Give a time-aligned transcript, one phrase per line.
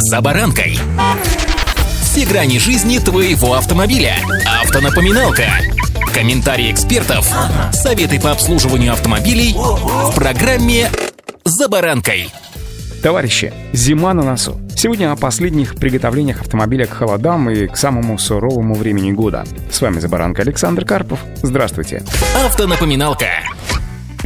[0.00, 0.78] «За баранкой».
[2.02, 4.14] Все грани жизни твоего автомобиля.
[4.62, 5.46] Автонапоминалка.
[6.14, 7.28] Комментарии экспертов.
[7.72, 10.88] Советы по обслуживанию автомобилей в программе
[11.44, 12.30] «За баранкой».
[13.02, 14.60] Товарищи, зима на носу.
[14.76, 19.46] Сегодня о последних приготовлениях автомобиля к холодам и к самому суровому времени года.
[19.68, 21.18] С вами «За баранкой» Александр Карпов.
[21.42, 22.04] Здравствуйте.
[22.44, 23.26] Автонапоминалка.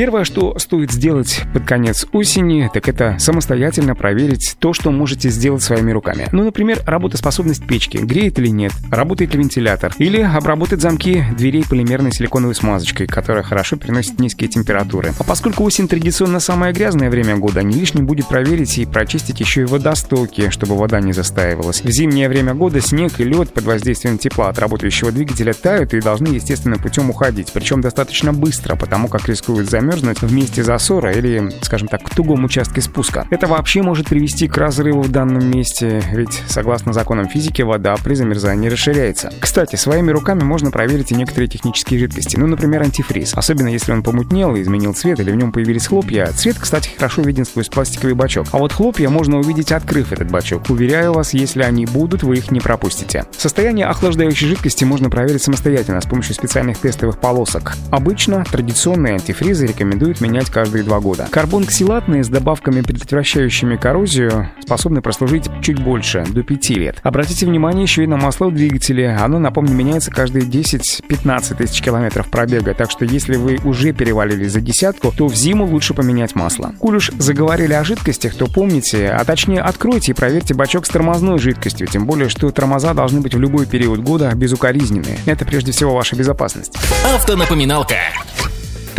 [0.00, 5.62] Первое, что стоит сделать под конец осени, так это самостоятельно проверить то, что можете сделать
[5.62, 6.26] своими руками.
[6.32, 12.12] Ну, например, работоспособность печки, греет или нет, работает ли вентилятор, или обработать замки дверей полимерной
[12.12, 15.12] силиконовой смазочкой, которая хорошо переносит низкие температуры.
[15.18, 19.60] А поскольку осень традиционно самое грязное время года, не лишним будет проверить и прочистить еще
[19.60, 21.82] и водостоки, чтобы вода не застаивалась.
[21.82, 26.00] В зимнее время года снег и лед под воздействием тепла от работающего двигателя тают и
[26.00, 31.12] должны естественным путем уходить, причем достаточно быстро, потому как рискуют замерзнуть замерзнуть в месте засора
[31.12, 33.26] или, скажем так, к тугому участке спуска.
[33.30, 38.14] Это вообще может привести к разрыву в данном месте, ведь, согласно законам физики, вода при
[38.14, 39.32] замерзании расширяется.
[39.40, 43.34] Кстати, своими руками можно проверить и некоторые технические жидкости, ну, например, антифриз.
[43.34, 46.26] Особенно если он помутнел и изменил цвет или в нем появились хлопья.
[46.26, 48.46] Цвет, кстати, хорошо виден сквозь пластиковый бачок.
[48.52, 50.70] А вот хлопья можно увидеть, открыв этот бачок.
[50.70, 53.24] Уверяю вас, если они будут, вы их не пропустите.
[53.36, 57.74] Состояние охлаждающей жидкости можно проверить самостоятельно с помощью специальных тестовых полосок.
[57.90, 61.28] Обычно традиционные антифризы рекомендуют менять каждые два года.
[61.30, 66.98] Карбон-ксилатные с добавками, предотвращающими коррозию, способны прослужить чуть больше, до 5 лет.
[67.02, 69.10] Обратите внимание еще и на масло в двигателе.
[69.10, 74.60] Оно, напомню, меняется каждые 10-15 тысяч километров пробега, так что если вы уже перевалили за
[74.60, 76.74] десятку, то в зиму лучше поменять масло.
[76.78, 81.38] Коль уж заговорили о жидкостях, то помните, а точнее откройте и проверьте бачок с тормозной
[81.38, 85.18] жидкостью, тем более, что тормоза должны быть в любой период года безукоризненные.
[85.26, 86.76] Это прежде всего ваша безопасность.
[87.14, 87.96] Автонапоминалка.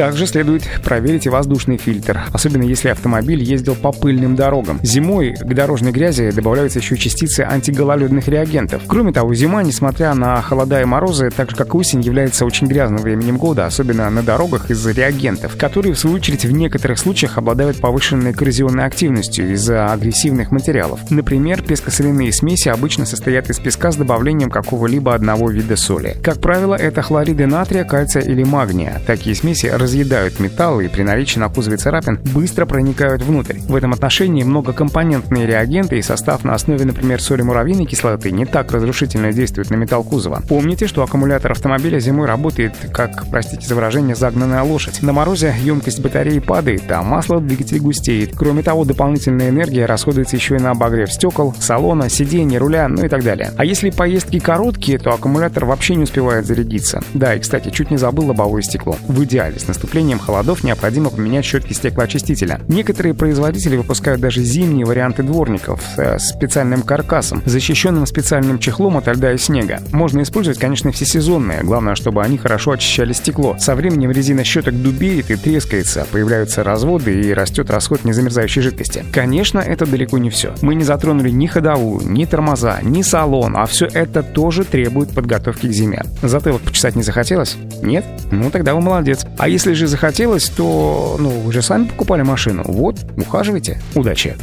[0.02, 4.80] Также следует проверить и воздушный фильтр, особенно если автомобиль ездил по пыльным дорогам.
[4.82, 8.82] Зимой к дорожной грязи добавляются еще частицы антигололедных реагентов.
[8.88, 13.00] Кроме того, зима, несмотря на холода и морозы, так же как осень, является очень грязным
[13.04, 17.78] временем года, особенно на дорогах из-за реагентов, которые, в свою очередь, в некоторых случаях обладают
[17.78, 21.00] повышенной коррозионной активностью из-за агрессивных материалов.
[21.12, 26.18] Например, пескосоляные смеси обычно состоят из песка с добавлением какого-либо одного вида соли.
[26.24, 29.00] Как правило, это хлориды натрия, кальция или магния.
[29.06, 33.58] Такие смеси разъедают металл и при наличии на кузове царапин быстро проникают внутрь.
[33.60, 38.72] В этом отношении многокомпонентные реагенты и состав на основе, например, соли муравьиной кислоты не так
[38.72, 40.44] разрушительно действуют на металл кузова.
[40.48, 45.02] Помните, что аккумулятор автомобиля зимой работает как, простите за выражение, загнанная лошадь.
[45.02, 48.34] На морозе емкость батареи падает, а масло в двигателе густеет.
[48.38, 53.10] Кроме того, дополнительная энергия расходуется еще и на обогрев стекол, салона, сидений, руля, ну и
[53.10, 53.52] так далее.
[53.58, 57.02] А если поездки короткие, то аккумулятор вообще не успевает зарядиться.
[57.14, 58.96] Да, и, кстати, чуть не забыл лобовое стекло.
[59.10, 62.60] В идеале с наступлением холодов необходимо поменять щетки стеклоочистителя.
[62.68, 69.32] Некоторые производители выпускают даже зимние варианты дворников с специальным каркасом, защищенным специальным чехлом от льда
[69.32, 69.80] и снега.
[69.92, 73.56] Можно использовать, конечно, всесезонные, главное, чтобы они хорошо очищали стекло.
[73.60, 79.06] Со временем резина щеток дубеет и трескается, появляются разводы и растет расход незамерзающей жидкости.
[79.14, 80.54] Конечно, это далеко не все.
[80.62, 85.68] Мы не затронули ни ходовую, ни тормоза, ни салон, а все это тоже требует подготовки
[85.68, 86.04] к зиме.
[86.22, 87.56] Затылок почесать не захотелось?
[87.82, 88.06] Нет?
[88.32, 89.26] Ну тогда вы молодец.
[89.38, 92.64] А если если же захотелось, то, ну, вы же сами покупали машину.
[92.66, 93.80] Вот, ухаживайте.
[93.94, 94.36] Удачи.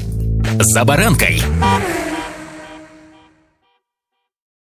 [0.60, 1.42] За баранкой.